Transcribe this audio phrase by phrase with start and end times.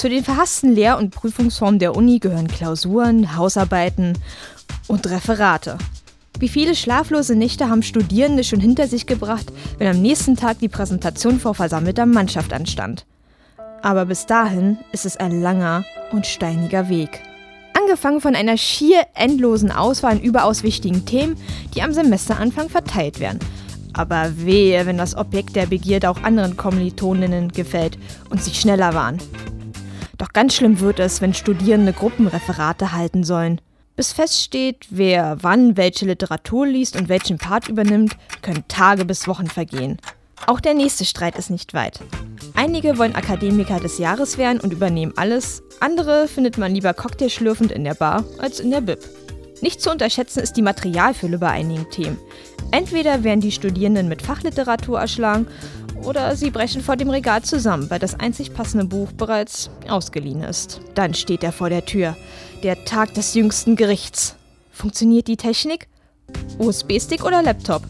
[0.00, 4.16] Zu den verhassten Lehr- und Prüfungsformen der Uni gehören Klausuren, Hausarbeiten
[4.88, 5.76] und Referate.
[6.38, 10.70] Wie viele schlaflose Nächte haben Studierende schon hinter sich gebracht, wenn am nächsten Tag die
[10.70, 13.04] Präsentation vor versammelter Mannschaft anstand?
[13.82, 17.20] Aber bis dahin ist es ein langer und steiniger Weg.
[17.78, 21.36] Angefangen von einer schier endlosen Auswahl an überaus wichtigen Themen,
[21.74, 23.40] die am Semesteranfang verteilt werden.
[23.92, 27.98] Aber wehe, wenn das Objekt der Begierde auch anderen Kommilitoninnen gefällt
[28.30, 29.18] und sie schneller waren.
[30.20, 33.58] Doch ganz schlimm wird es, wenn Studierende Gruppenreferate halten sollen.
[33.96, 39.46] Bis feststeht, wer wann welche Literatur liest und welchen Part übernimmt, können Tage bis Wochen
[39.46, 39.96] vergehen.
[40.46, 42.00] Auch der nächste Streit ist nicht weit.
[42.54, 47.84] Einige wollen Akademiker des Jahres werden und übernehmen alles, andere findet man lieber cocktailschlürfend in
[47.84, 48.98] der Bar als in der Bib.
[49.62, 52.18] Nicht zu unterschätzen ist die Materialfülle bei einigen Themen.
[52.72, 55.46] Entweder werden die Studierenden mit Fachliteratur erschlagen
[56.04, 60.80] oder sie brechen vor dem Regal zusammen, weil das einzig passende Buch bereits ausgeliehen ist.
[60.94, 62.16] Dann steht er vor der Tür.
[62.62, 64.36] Der Tag des jüngsten Gerichts.
[64.70, 65.88] Funktioniert die Technik?
[66.58, 67.82] USB-Stick oder Laptop?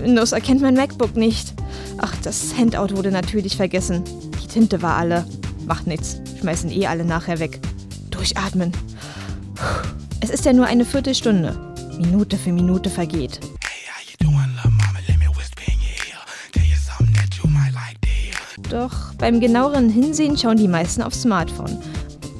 [0.00, 1.54] Windows erkennt mein MacBook nicht.
[1.98, 4.04] Ach, das Handout wurde natürlich vergessen.
[4.42, 5.24] Die Tinte war alle.
[5.66, 6.20] Macht nichts.
[6.40, 7.60] Schmeißen eh alle nachher weg.
[8.10, 8.72] Durchatmen.
[10.20, 11.56] Es ist ja nur eine Viertelstunde.
[11.98, 13.40] Minute für Minute vergeht.
[18.70, 21.78] Doch beim genaueren Hinsehen schauen die meisten aufs Smartphone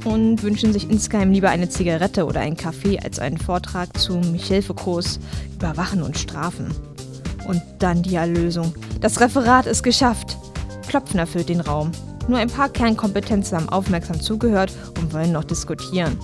[0.04, 5.18] und wünschen sich insgeheim lieber eine Zigarette oder einen Kaffee als einen Vortrag zum Hilfekurs
[5.54, 6.68] über Wachen und Strafen.
[7.46, 8.74] Und dann die Erlösung.
[9.00, 10.36] Das Referat ist geschafft.
[10.88, 11.92] Klopfen erfüllt den Raum.
[12.28, 16.18] Nur ein paar Kernkompetenzen haben aufmerksam zugehört und wollen noch diskutieren.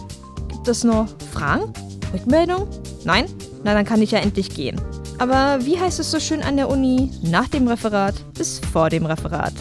[0.48, 1.72] Gibt es noch Fragen?
[2.12, 2.68] Rückmeldung?
[3.04, 3.26] Nein?
[3.64, 4.80] Na, dann kann ich ja endlich gehen.
[5.18, 7.10] Aber wie heißt es so schön an der Uni?
[7.22, 9.54] Nach dem Referat ist vor dem Referat.